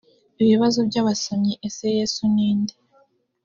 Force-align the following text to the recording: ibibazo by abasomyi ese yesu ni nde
ibibazo 0.41 0.79
by 0.89 0.95
abasomyi 1.01 1.53
ese 1.67 1.85
yesu 1.97 2.21
ni 2.33 2.49
nde 2.59 2.75